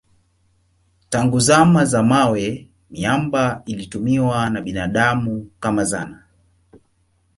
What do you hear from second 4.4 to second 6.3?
na binadamu kama zana.